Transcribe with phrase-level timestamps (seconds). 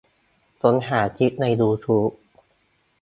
[0.61, 2.09] ค้นหาคลิปในยูทูบ